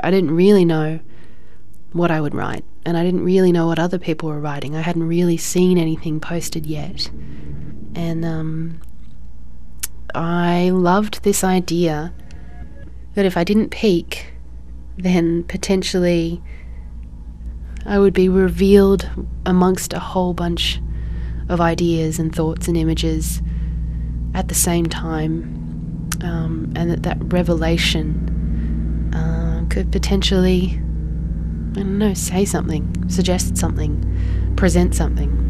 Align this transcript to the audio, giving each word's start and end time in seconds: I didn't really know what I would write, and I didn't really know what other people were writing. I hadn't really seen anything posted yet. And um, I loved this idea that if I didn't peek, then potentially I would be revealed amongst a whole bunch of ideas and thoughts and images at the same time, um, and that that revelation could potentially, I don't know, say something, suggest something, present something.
I 0.00 0.10
didn't 0.10 0.30
really 0.30 0.64
know 0.64 1.00
what 1.92 2.10
I 2.10 2.20
would 2.20 2.34
write, 2.34 2.64
and 2.84 2.96
I 2.96 3.04
didn't 3.04 3.24
really 3.24 3.52
know 3.52 3.66
what 3.66 3.78
other 3.78 3.98
people 3.98 4.28
were 4.28 4.40
writing. 4.40 4.76
I 4.76 4.82
hadn't 4.82 5.06
really 5.06 5.36
seen 5.36 5.78
anything 5.78 6.20
posted 6.20 6.66
yet. 6.66 7.10
And 7.94 8.24
um, 8.24 8.80
I 10.14 10.70
loved 10.70 11.22
this 11.22 11.42
idea 11.42 12.12
that 13.14 13.24
if 13.24 13.36
I 13.36 13.44
didn't 13.44 13.70
peek, 13.70 14.34
then 14.96 15.44
potentially 15.44 16.42
I 17.86 17.98
would 17.98 18.12
be 18.12 18.28
revealed 18.28 19.08
amongst 19.46 19.92
a 19.92 19.98
whole 19.98 20.34
bunch 20.34 20.80
of 21.48 21.60
ideas 21.60 22.18
and 22.18 22.34
thoughts 22.34 22.68
and 22.68 22.76
images 22.76 23.40
at 24.34 24.48
the 24.48 24.54
same 24.54 24.86
time, 24.86 26.10
um, 26.22 26.72
and 26.76 26.90
that 26.90 27.02
that 27.04 27.16
revelation 27.32 28.27
could 29.78 29.92
potentially, 29.92 30.72
I 30.72 31.82
don't 31.82 31.98
know, 31.98 32.12
say 32.12 32.44
something, 32.44 33.08
suggest 33.08 33.56
something, 33.56 34.52
present 34.56 34.92
something. 34.92 35.47